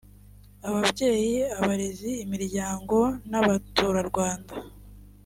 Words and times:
ababyeyi 0.67 1.35
abarezi 1.59 2.11
imiryango 2.25 2.97
n’abaturarwanda 3.31 4.53